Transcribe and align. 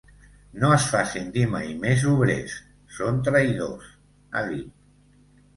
No 0.61 0.71
es 0.77 0.85
facin 0.93 1.27
dir 1.35 1.43
mai 1.51 1.69
més 1.83 2.07
obrers; 2.13 2.55
són 2.97 3.21
traïdors, 3.29 3.93
ha 4.41 4.45
dit. 4.49 4.73